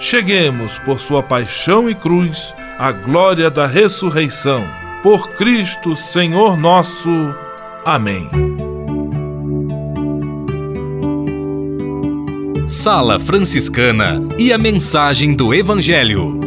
[0.00, 4.66] cheguemos, por sua paixão e cruz, à glória da ressurreição.
[5.02, 7.10] Por Cristo, Senhor nosso.
[7.84, 8.28] Amém.
[12.66, 16.40] Sala Franciscana e a mensagem do Evangelho.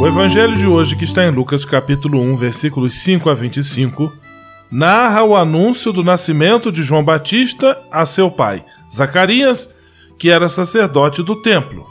[0.00, 4.12] O evangelho de hoje, que está em Lucas capítulo 1, versículos 5 a 25,
[4.70, 8.62] narra o anúncio do nascimento de João Batista a seu pai,
[8.94, 9.68] Zacarias,
[10.18, 11.84] que era sacerdote do templo.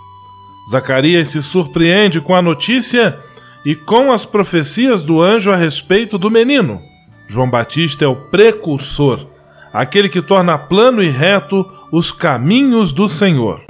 [0.72, 3.18] Zacarias se surpreende com a notícia
[3.66, 6.80] e com as profecias do anjo a respeito do menino.
[7.28, 9.25] João Batista é o precursor,
[9.74, 13.62] aquele que torna plano e reto os caminhos do Senhor.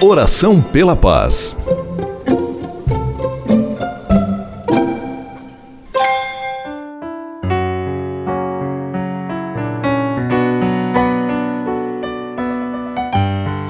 [0.00, 1.58] Oração pela paz.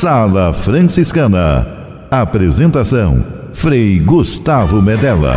[0.00, 2.06] Sala Franciscana.
[2.10, 3.22] Apresentação:
[3.52, 5.36] Frei Gustavo Medella.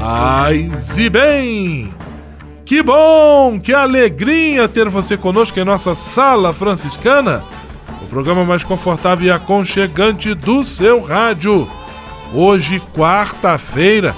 [0.00, 1.94] Paz e bem!
[2.64, 7.44] Que bom, que alegria ter você conosco em nossa Sala Franciscana,
[8.02, 11.70] o programa mais confortável e aconchegante do seu rádio.
[12.34, 14.16] Hoje, quarta-feira,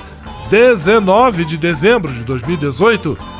[0.48, 3.39] 19 de dezembro de 2018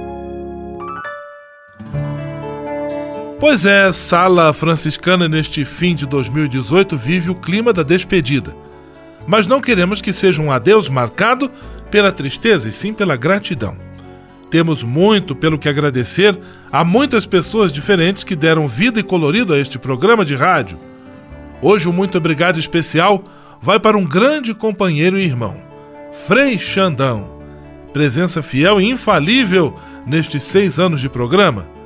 [3.41, 8.55] Pois é, Sala Franciscana neste fim de 2018 vive o clima da despedida.
[9.25, 11.49] Mas não queremos que seja um adeus marcado
[11.89, 13.75] pela tristeza e sim pela gratidão.
[14.51, 16.37] Temos muito pelo que agradecer
[16.71, 20.77] a muitas pessoas diferentes que deram vida e colorido a este programa de rádio.
[21.63, 23.23] Hoje o muito obrigado especial
[23.59, 25.59] vai para um grande companheiro e irmão,
[26.11, 27.41] Frei Xandão,
[27.91, 31.80] presença fiel e infalível nestes seis anos de programa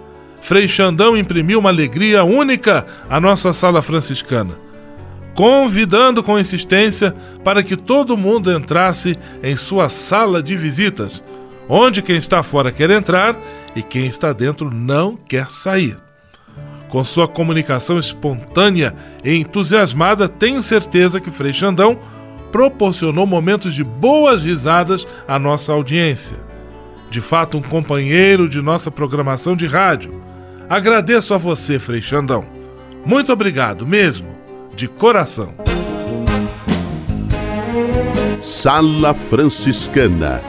[0.45, 4.53] Frei Xandão imprimiu uma alegria única à nossa sala franciscana,
[5.33, 11.23] convidando com insistência para que todo mundo entrasse em sua sala de visitas,
[11.67, 13.35] onde quem está fora quer entrar
[13.75, 15.97] e quem está dentro não quer sair.
[16.89, 21.97] Com sua comunicação espontânea e entusiasmada, tenho certeza que Frei Xandão
[22.51, 26.37] proporcionou momentos de boas risadas à nossa audiência.
[27.09, 30.23] De fato, um companheiro de nossa programação de rádio
[30.69, 32.45] Agradeço a você, Frei Xandão.
[33.05, 34.35] Muito obrigado mesmo,
[34.75, 35.53] de coração.
[38.41, 40.41] Sala Franciscana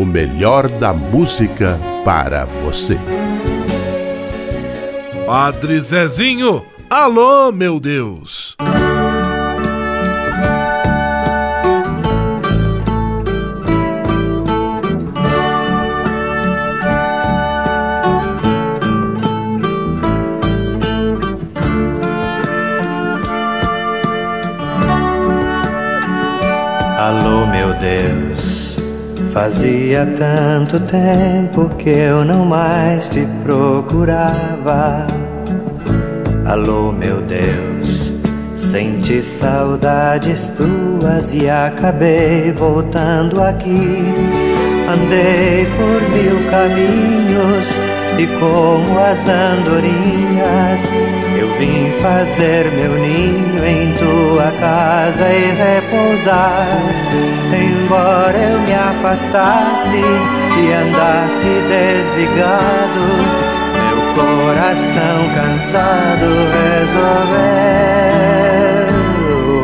[0.00, 2.96] o melhor da música para você.
[5.26, 8.56] Padre Zezinho, alô, meu Deus!
[8.58, 8.79] Deus.
[29.32, 35.06] Fazia tanto tempo que eu não mais te procurava.
[36.44, 38.12] Alô, meu Deus,
[38.56, 44.12] senti saudades tuas e acabei voltando aqui.
[44.88, 47.78] Andei por mil caminhos
[48.20, 50.82] e como as andorinhas
[51.38, 56.68] eu vim fazer meu ninho em tua casa e repousar.
[57.50, 60.02] Embora eu me afastasse
[60.58, 63.00] e andasse desligado,
[63.74, 66.28] meu coração cansado
[66.58, 67.40] resolveu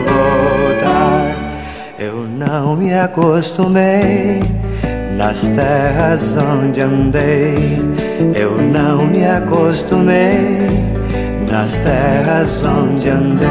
[0.07, 1.37] voltar.
[1.99, 4.41] Eu não me acostumei
[5.15, 7.96] nas terras onde andei.
[8.19, 10.69] Eu não me acostumei
[11.51, 13.47] nas terras onde andei.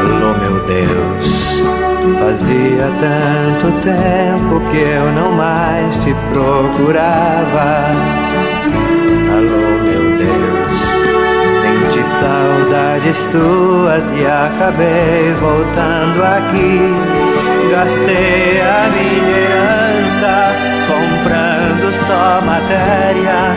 [0.00, 1.60] Alô, meu Deus,
[2.18, 7.90] fazia tanto tempo que eu não mais te procurava.
[9.36, 9.75] Alô,
[12.20, 16.80] saudades tuas e acabei voltando aqui.
[17.70, 20.56] Gastei a minha herança
[20.86, 23.56] comprando só matéria.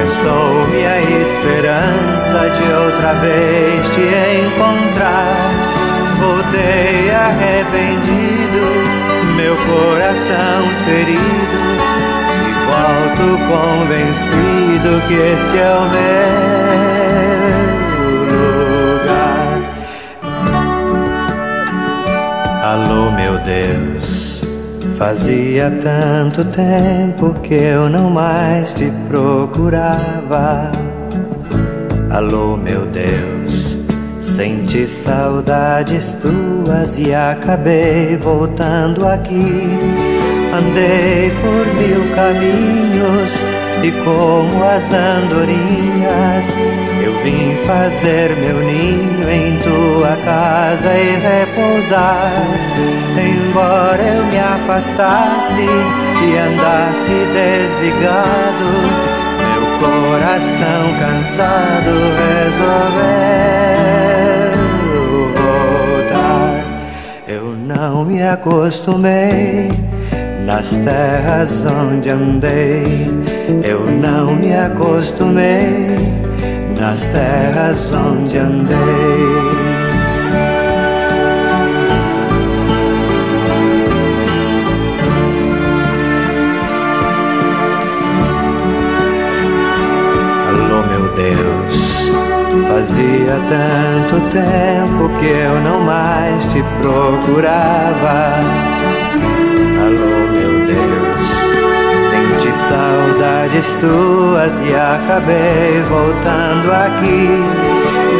[0.00, 4.00] Restou-me a esperança de outra vez te
[4.46, 5.34] encontrar.
[6.18, 8.62] Voltei arrependido,
[9.36, 11.72] meu coração ferido.
[12.38, 17.31] E volto convencido que este é o meu
[22.72, 24.40] Alô, meu Deus,
[24.96, 30.72] fazia tanto tempo que eu não mais te procurava.
[32.08, 33.76] Alô, meu Deus,
[34.22, 39.78] senti saudades tuas e acabei voltando aqui.
[40.54, 43.44] Andei por mil caminhos
[43.82, 46.46] e como as andorinhas
[47.02, 52.32] eu vim fazer meu ninho em tua casa e repousar.
[53.16, 55.66] Embora eu me afastasse
[56.22, 58.68] e andasse desligado,
[59.42, 63.32] meu coração cansado resolveu
[65.34, 66.64] voltar.
[67.26, 69.70] Eu não me acostumei
[70.44, 73.21] nas terras onde andei,
[73.64, 75.96] eu não me acostumei.
[76.78, 78.76] Nas terras onde andei.
[90.48, 92.10] Alô, meu Deus,
[92.68, 98.71] fazia tanto tempo que eu não mais te procurava
[102.54, 107.28] saudades tuas e acabei voltando aqui.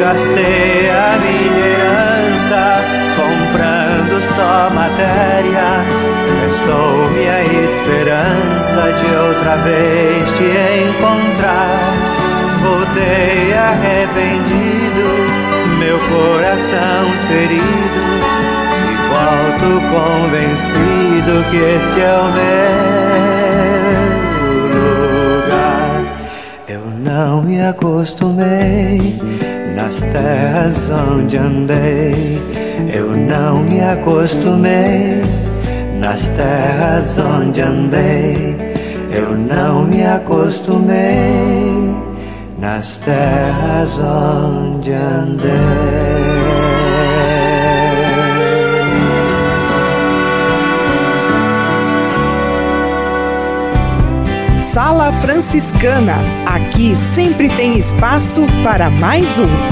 [0.00, 2.84] Gastei a minha herança
[3.16, 5.84] comprando só matéria.
[6.42, 10.44] Restou-me a esperança de outra vez te
[10.88, 11.92] encontrar.
[12.62, 15.04] Voltei arrependido,
[15.78, 18.32] meu coração ferido
[19.12, 23.31] volto convencido que este é o meu
[27.04, 29.18] não me acostumei
[29.74, 32.40] nas terras onde andei.
[32.92, 35.22] Eu não me acostumei
[36.00, 38.56] nas terras onde andei.
[39.10, 41.94] Eu não me acostumei
[42.58, 45.52] nas terras onde andei.
[54.60, 56.41] Sala Franciscana.
[56.52, 59.71] Aqui sempre tem espaço para mais um.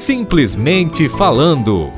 [0.00, 1.92] Simplesmente falando.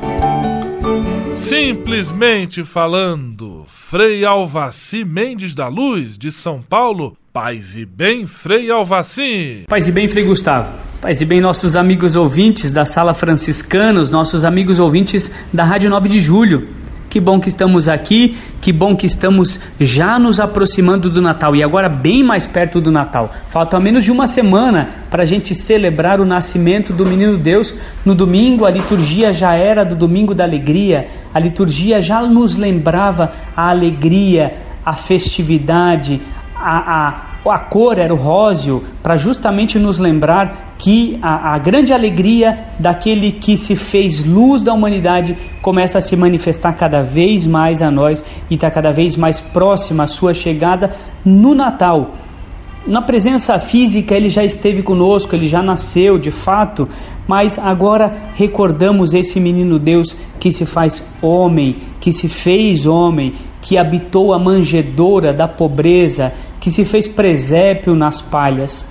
[1.32, 7.16] Simplesmente falando, Frei Alvaci Mendes da Luz, de São Paulo.
[7.32, 9.66] Paz e bem, Frei Alvaci.
[9.68, 10.72] Paz e bem, Frei Gustavo.
[11.00, 16.08] Paz e bem, nossos amigos ouvintes da Sala Franciscanos, nossos amigos ouvintes da Rádio 9
[16.08, 16.81] de Julho.
[17.12, 21.62] Que bom que estamos aqui, que bom que estamos já nos aproximando do Natal e
[21.62, 23.30] agora bem mais perto do Natal.
[23.50, 27.74] Falta menos de uma semana para a gente celebrar o nascimento do Menino Deus.
[28.02, 33.30] No domingo, a liturgia já era do Domingo da Alegria, a liturgia já nos lembrava
[33.54, 36.18] a alegria, a festividade,
[36.56, 41.92] a, a a cor era o róseo, para justamente nos lembrar que a, a, grande
[41.92, 47.82] alegria daquele que se fez luz da humanidade começa a se manifestar cada vez mais
[47.82, 50.94] a nós e está cada vez mais próxima a sua chegada
[51.24, 52.14] no Natal.
[52.86, 56.88] na presença física ele já esteve conosco, ele já nasceu de fato,
[57.28, 63.78] mas agora recordamos esse menino Deus que se faz homem, que se fez homem, que
[63.78, 68.86] habitou a manjedoura da pobreza, que se fez presépio nas palhas.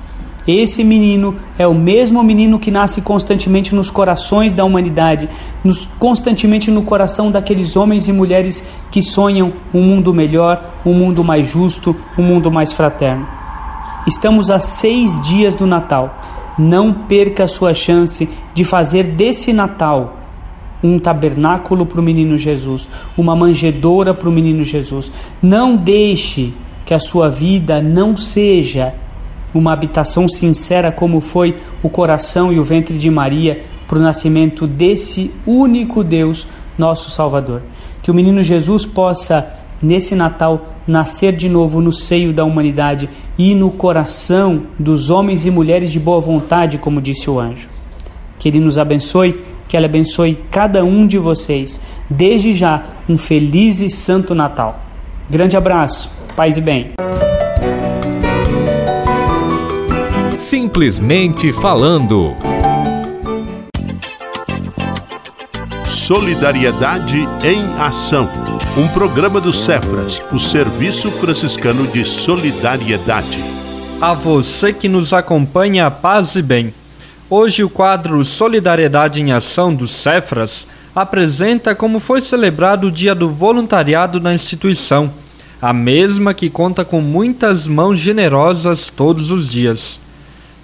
[0.45, 5.29] Esse menino é o mesmo menino que nasce constantemente nos corações da humanidade,
[5.63, 11.23] nos, constantemente no coração daqueles homens e mulheres que sonham um mundo melhor, um mundo
[11.23, 13.25] mais justo, um mundo mais fraterno.
[14.05, 16.19] Estamos a seis dias do Natal.
[16.59, 20.17] Não perca a sua chance de fazer desse Natal
[20.83, 25.09] um tabernáculo para o menino Jesus, uma manjedoura para o menino Jesus.
[25.41, 26.53] Não deixe
[26.85, 28.93] que a sua vida não seja
[29.53, 34.65] uma habitação sincera como foi o coração e o ventre de Maria para o nascimento
[34.65, 36.47] desse único Deus,
[36.77, 37.61] nosso Salvador.
[38.01, 43.53] Que o menino Jesus possa, nesse Natal, nascer de novo no seio da humanidade e
[43.53, 47.69] no coração dos homens e mulheres de boa vontade, como disse o anjo.
[48.39, 51.81] Que Ele nos abençoe, que Ele abençoe cada um de vocês.
[52.09, 54.79] Desde já, um feliz e santo Natal.
[55.29, 56.09] Grande abraço,
[56.41, 56.91] paz e bem.
[60.35, 62.35] Simplesmente falando.
[65.85, 68.27] Solidariedade em Ação.
[68.75, 73.37] Um programa do Cefras, o Serviço Franciscano de Solidariedade.
[74.01, 76.73] A você que nos acompanha, paz e bem.
[77.29, 83.29] Hoje o quadro Solidariedade em Ação do Cefras apresenta como foi celebrado o Dia do
[83.29, 85.13] Voluntariado na instituição,
[85.61, 90.01] a mesma que conta com muitas mãos generosas todos os dias.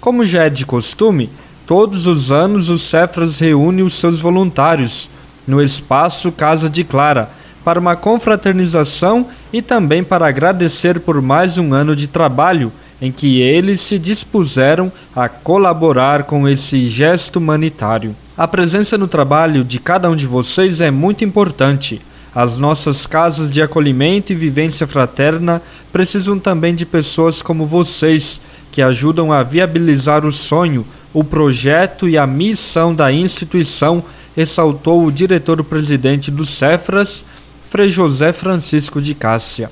[0.00, 1.30] Como já é de costume,
[1.66, 5.08] todos os anos o Cefras reúne os seus voluntários
[5.46, 7.30] no espaço Casa de Clara,
[7.64, 13.40] para uma confraternização e também para agradecer por mais um ano de trabalho em que
[13.40, 18.16] eles se dispuseram a colaborar com esse gesto humanitário.
[18.36, 22.00] A presença no trabalho de cada um de vocês é muito importante.
[22.38, 25.60] As nossas casas de acolhimento e vivência fraterna
[25.92, 32.16] precisam também de pessoas como vocês, que ajudam a viabilizar o sonho, o projeto e
[32.16, 34.04] a missão da instituição
[34.36, 37.24] ressaltou o diretor-presidente do Cefras,
[37.70, 39.68] Frei José Francisco de Cássia.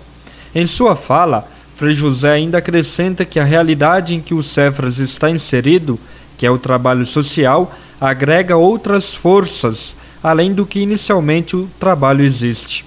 [0.52, 5.30] Em sua fala, Frei José ainda acrescenta que a realidade em que o Cefras está
[5.30, 6.00] inserido,
[6.36, 12.84] que é o trabalho social, agrega outras forças, além do que inicialmente o trabalho existe.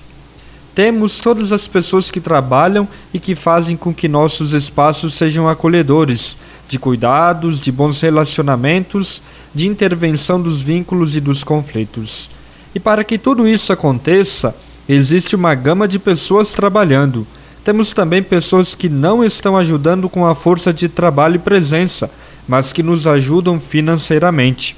[0.76, 6.38] Temos todas as pessoas que trabalham e que fazem com que nossos espaços sejam acolhedores,
[6.70, 9.22] de cuidados, de bons relacionamentos,
[9.54, 12.30] de intervenção dos vínculos e dos conflitos.
[12.74, 14.56] E para que tudo isso aconteça,
[14.88, 17.26] existe uma gama de pessoas trabalhando.
[17.64, 22.10] Temos também pessoas que não estão ajudando com a força de trabalho e presença,
[22.48, 24.78] mas que nos ajudam financeiramente.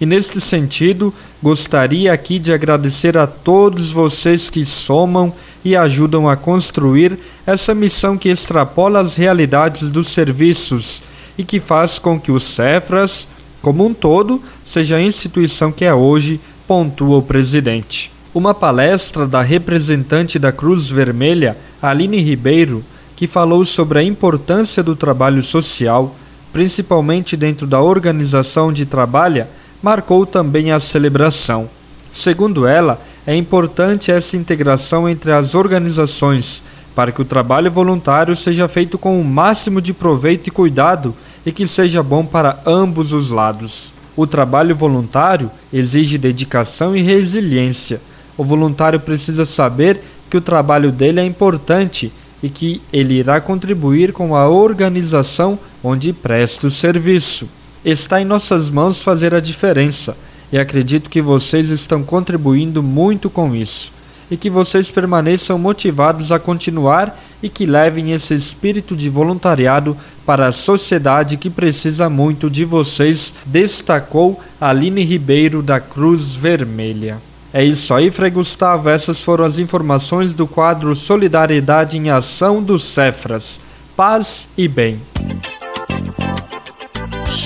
[0.00, 5.32] E neste sentido, gostaria aqui de agradecer a todos vocês que somam
[5.64, 11.02] e ajudam a construir essa missão que extrapola as realidades dos serviços
[11.38, 13.26] e que faz com que o Cefras,
[13.62, 18.10] como um todo, seja a instituição que é hoje, pontua o presidente.
[18.34, 22.84] Uma palestra da representante da Cruz Vermelha, Aline Ribeiro,
[23.16, 26.14] que falou sobre a importância do trabalho social,
[26.52, 29.46] principalmente dentro da organização de trabalho,
[29.82, 31.68] marcou também a celebração.
[32.12, 36.62] Segundo ela, é importante essa integração entre as organizações
[36.94, 41.52] para que o trabalho voluntário seja feito com o máximo de proveito e cuidado e
[41.52, 43.92] que seja bom para ambos os lados.
[44.16, 48.00] O trabalho voluntário exige dedicação e resiliência.
[48.34, 52.10] O voluntário precisa saber que o trabalho dele é importante
[52.42, 57.46] e que ele irá contribuir com a organização onde presta o serviço.
[57.86, 60.16] Está em nossas mãos fazer a diferença
[60.50, 63.92] e acredito que vocês estão contribuindo muito com isso
[64.28, 69.96] e que vocês permaneçam motivados a continuar e que levem esse espírito de voluntariado
[70.26, 77.18] para a sociedade que precisa muito de vocês, destacou Aline Ribeiro da Cruz Vermelha.
[77.52, 78.88] É isso aí, Frei Gustavo.
[78.88, 83.60] Essas foram as informações do quadro Solidariedade em Ação do Cefras.
[83.96, 84.98] Paz e bem.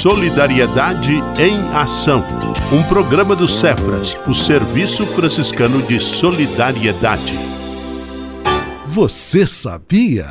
[0.00, 2.24] Solidariedade em Ação.
[2.72, 7.38] Um programa do Cefras, o Serviço Franciscano de Solidariedade.
[8.86, 10.30] Você sabia?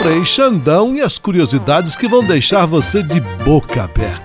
[0.00, 4.23] Frei Xandão e as curiosidades que vão deixar você de boca aberta.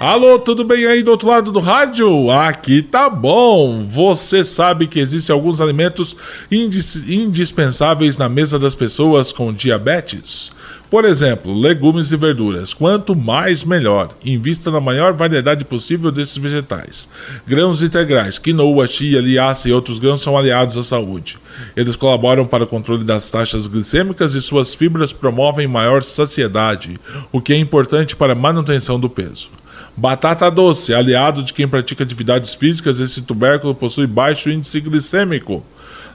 [0.00, 2.30] Alô, tudo bem aí do outro lado do rádio?
[2.30, 3.82] Aqui tá bom.
[3.82, 6.16] Você sabe que existem alguns alimentos
[6.52, 10.52] indis indispensáveis na mesa das pessoas com diabetes?
[10.88, 12.72] Por exemplo, legumes e verduras.
[12.72, 14.10] Quanto mais, melhor.
[14.24, 17.08] Invista na maior variedade possível desses vegetais.
[17.44, 21.40] Grãos integrais, quinoa, chia, liaça e outros grãos são aliados à saúde.
[21.76, 27.00] Eles colaboram para o controle das taxas glicêmicas e suas fibras promovem maior saciedade,
[27.32, 29.50] o que é importante para a manutenção do peso.
[29.98, 35.60] Batata doce, aliado de quem pratica atividades físicas, esse tubérculo possui baixo índice glicêmico.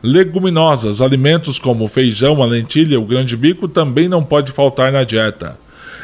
[0.02, 5.04] Leguminosas, alimentos como o feijão, a lentilha, o grande bico também não pode faltar na
[5.04, 5.58] dieta.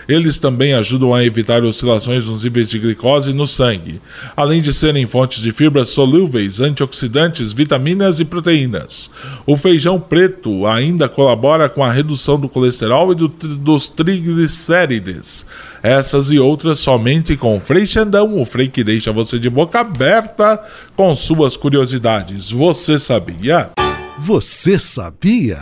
[0.09, 4.01] Eles também ajudam a evitar oscilações nos níveis de glicose no sangue,
[4.35, 9.11] além de serem fontes de fibras solúveis, antioxidantes, vitaminas e proteínas.
[9.45, 15.45] O feijão preto ainda colabora com a redução do colesterol e do, dos triglicérides.
[15.83, 19.79] Essas e outras somente com o Frei Xandão, o Frei que deixa você de boca
[19.79, 20.59] aberta
[20.95, 22.49] com suas curiosidades.
[22.49, 23.69] Você sabia?
[24.17, 25.61] Você sabia?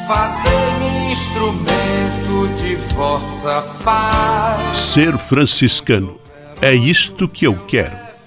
[0.07, 4.79] fazei-me instrumento de vossa paz.
[4.79, 6.19] Ser franciscano.
[6.63, 8.04] É isto que eu quero.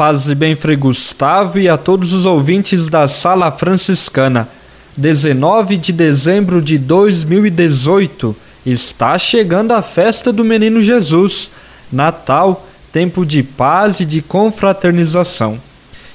[0.00, 4.48] Paz e bem, Frei Gustavo, e a todos os ouvintes da Sala Franciscana.
[4.96, 8.34] 19 de dezembro de 2018
[8.64, 11.50] está chegando a festa do Menino Jesus,
[11.92, 15.60] Natal, tempo de paz e de confraternização.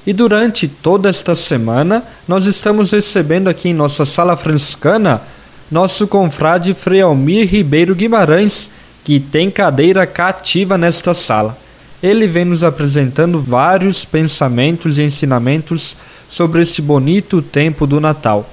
[0.04, 5.22] E durante toda esta semana, nós estamos recebendo aqui em nossa Sala Franciscana
[5.70, 8.68] nosso confrade Frei Almir Ribeiro Guimarães,
[9.04, 11.65] que tem cadeira cativa nesta sala
[12.02, 15.96] ele vem nos apresentando vários pensamentos e ensinamentos
[16.28, 18.48] sobre este bonito tempo do Natal.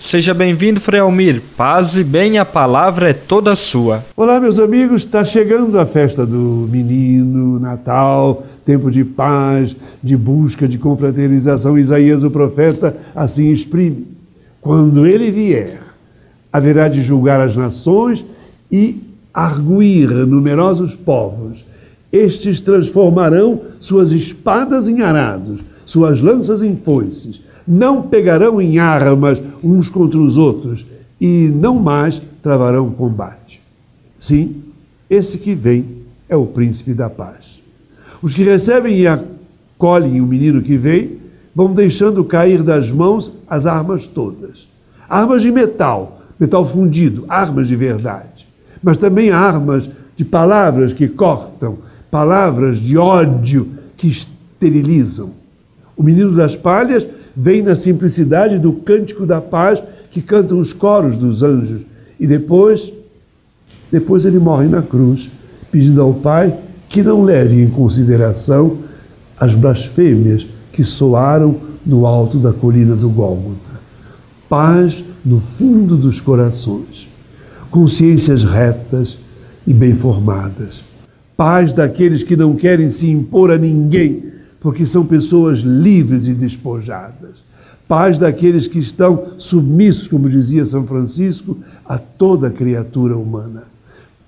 [0.00, 1.42] Seja bem-vindo, Frei Almir.
[1.56, 4.04] Paz e bem, a palavra é toda sua.
[4.16, 5.02] Olá, meus amigos.
[5.02, 11.76] Está chegando a festa do menino, Natal, tempo de paz, de busca, de confraternização.
[11.76, 14.06] Isaías, o profeta, assim exprime.
[14.60, 15.80] Quando ele vier,
[16.52, 18.24] haverá de julgar as nações
[18.70, 19.02] e
[19.34, 21.64] arguir numerosos povos
[22.12, 27.40] estes transformarão suas espadas em arados, suas lanças em foices.
[27.66, 30.86] Não pegarão em armas uns contra os outros
[31.20, 33.60] e não mais travarão combate.
[34.18, 34.62] Sim,
[35.08, 35.84] esse que vem
[36.28, 37.60] é o príncipe da paz.
[38.22, 41.18] Os que recebem e acolhem o menino que vem
[41.54, 44.66] vão deixando cair das mãos as armas todas.
[45.08, 48.46] Armas de metal, metal fundido, armas de verdade.
[48.80, 51.78] mas também armas de palavras que cortam,
[52.10, 55.30] palavras de ódio que esterilizam.
[55.96, 61.16] O menino das palhas vem na simplicidade do cântico da paz que cantam os coros
[61.16, 61.82] dos anjos
[62.18, 62.92] e depois
[63.90, 65.30] depois ele morre na cruz,
[65.70, 66.54] pedindo ao Pai
[66.88, 68.78] que não leve em consideração
[69.38, 73.78] as blasfêmias que soaram no alto da colina do Gólgota.
[74.48, 77.08] Paz no fundo dos corações,
[77.70, 79.18] consciências retas
[79.66, 80.87] e bem formadas.
[81.38, 84.24] Paz daqueles que não querem se impor a ninguém,
[84.60, 87.42] porque são pessoas livres e despojadas.
[87.88, 93.64] Paz daqueles que estão submissos, como dizia São Francisco, a toda criatura humana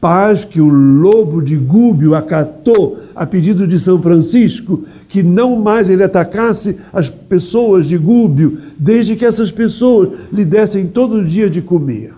[0.00, 5.90] paz que o lobo de Gúbio acatou a pedido de São Francisco, que não mais
[5.90, 11.60] ele atacasse as pessoas de Gúbio, desde que essas pessoas lhe dessem todo dia de
[11.60, 12.14] comer.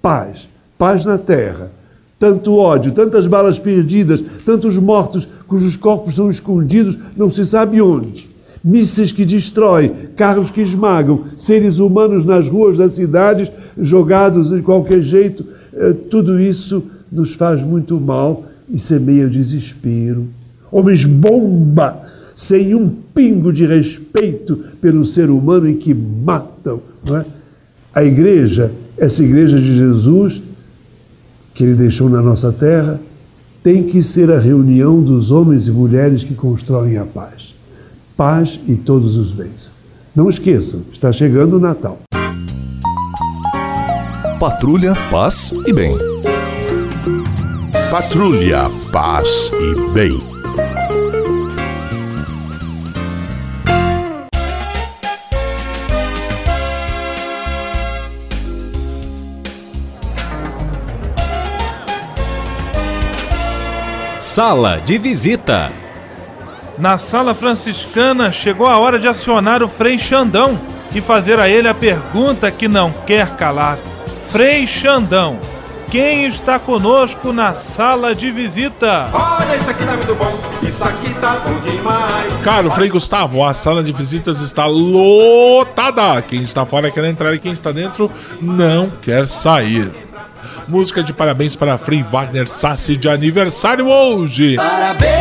[0.00, 1.70] Paz, paz na terra.
[2.18, 8.28] Tanto ódio, tantas balas perdidas, tantos mortos cujos corpos são escondidos não se sabe onde.
[8.64, 15.02] Mísseis que destroem, carros que esmagam, seres humanos nas ruas das cidades jogados de qualquer
[15.02, 20.26] jeito eh, tudo isso nos faz muito mal e semeia desespero.
[20.72, 22.02] Homens bomba,
[22.34, 26.80] sem um pingo de respeito pelo ser humano e que matam.
[27.08, 27.24] É?
[27.94, 30.40] A igreja, essa igreja de Jesus,
[31.56, 33.00] que ele deixou na nossa terra,
[33.62, 37.54] tem que ser a reunião dos homens e mulheres que constroem a paz.
[38.14, 39.70] Paz e todos os bens.
[40.14, 41.98] Não esqueçam, está chegando o Natal.
[44.38, 45.96] Patrulha, paz e bem.
[47.90, 50.35] Patrulha, paz e bem.
[64.36, 65.72] Sala de visita.
[66.76, 70.60] Na sala franciscana chegou a hora de acionar o Frei Xandão
[70.94, 73.78] e fazer a ele a pergunta que não quer calar.
[74.30, 75.38] Frei Xandão,
[75.90, 79.08] quem está conosco na sala de visita?
[79.10, 82.42] Olha, isso aqui tá muito bom, isso aqui tá bom demais.
[82.44, 86.20] Caro Frei Gustavo, a sala de visitas está lotada.
[86.20, 88.10] Quem está fora quer entrar e quem está dentro
[88.42, 89.90] não quer sair.
[90.68, 94.56] Música de parabéns para Frei Wagner Sassi de aniversário hoje.
[94.56, 95.15] Parabéns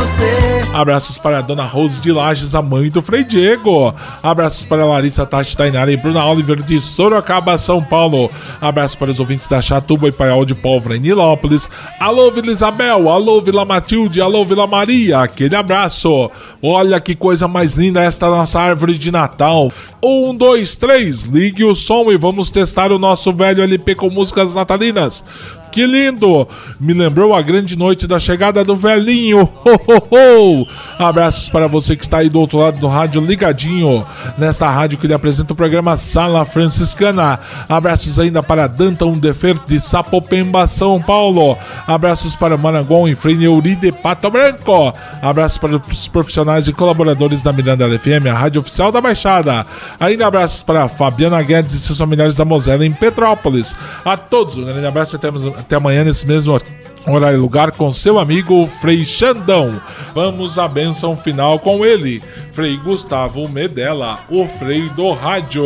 [0.00, 0.50] você.
[0.72, 3.92] Abraços para a Dona Rose de Lages, a mãe do Frei Diego.
[4.22, 8.30] Abraços para Larissa Tati Tainara e Bruna Oliver de Sorocaba, São Paulo.
[8.60, 11.68] Abraços para os ouvintes da Chatuba e Paiol de Pólvora em Nilópolis.
[11.98, 13.10] Alô, Vila Isabel.
[13.10, 14.20] Alô, Vila Matilde.
[14.20, 15.20] Alô, Vila Maria.
[15.20, 16.30] Aquele abraço.
[16.62, 19.72] Olha que coisa mais linda esta nossa árvore de Natal.
[20.02, 21.24] Um, dois, três.
[21.24, 25.24] Ligue o som e vamos testar o nosso velho LP com músicas natalinas.
[25.70, 26.48] Que lindo!
[26.80, 29.48] Me lembrou a grande noite da chegada do velhinho.
[29.64, 30.66] Ho, ho, ho.
[30.98, 34.04] Abraços para você que está aí do outro lado do rádio ligadinho.
[34.36, 37.38] Nesta rádio que lhe apresenta o programa Sala Franciscana.
[37.68, 41.56] Abraços ainda para Danton Defer de Sapopemba, São Paulo.
[41.86, 44.92] Abraços para Marangon e Frei Neuri de Pato Branco.
[45.22, 49.66] Abraços para os profissionais e colaboradores da Miranda FM, a rádio oficial da Baixada.
[49.98, 53.76] Ainda abraços para Fabiana Guedes e seus familiares da Mosela em Petrópolis.
[54.04, 55.30] A todos um grande abraço e até
[55.60, 56.58] até amanhã nesse mesmo
[57.06, 59.80] horário e lugar com seu amigo Frei Xandão.
[60.14, 65.64] Vamos à benção final com ele, Frei Gustavo Medella, o Frei do Rádio.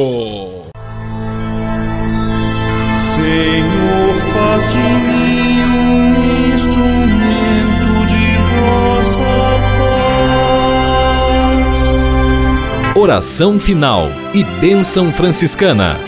[3.14, 9.35] Senhor, faz de mim um instrumento de vossa
[12.92, 12.96] paz.
[12.96, 15.98] Oração final e bênção franciscana.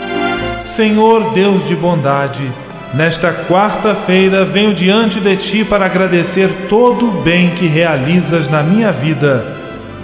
[0.63, 2.51] Senhor Deus de bondade,
[2.97, 8.91] Nesta quarta-feira venho diante de ti para agradecer todo o bem que realizas na minha
[8.91, 9.45] vida.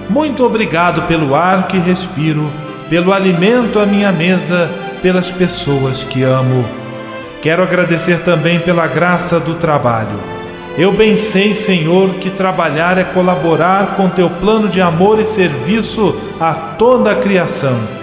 [0.07, 2.51] Muito obrigado pelo ar que respiro,
[2.91, 4.69] pelo alimento à minha mesa,
[5.01, 6.63] pelas pessoas que amo.
[7.41, 10.19] Quero agradecer também pela graça do trabalho.
[10.77, 16.15] Eu bem sei, Senhor, que trabalhar é colaborar com teu plano de amor e serviço
[16.39, 18.02] a toda a criação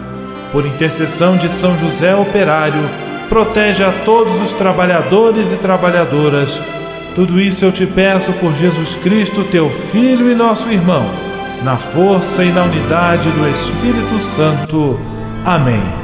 [0.51, 2.81] por intercessão de São José Operário,
[3.29, 6.59] protege a todos os trabalhadores e trabalhadoras.
[7.15, 11.05] Tudo isso eu te peço por Jesus Cristo, teu Filho e nosso irmão,
[11.63, 14.99] na força e na unidade do Espírito Santo.
[15.45, 16.00] Amém.